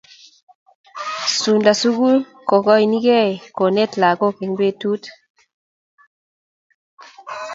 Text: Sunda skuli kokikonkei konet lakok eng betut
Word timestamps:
Sunda 1.39 1.71
skuli 1.81 2.21
kokikonkei 2.49 3.31
konet 3.57 3.91
lakok 4.01 4.35
eng 4.43 4.55
betut 4.59 5.03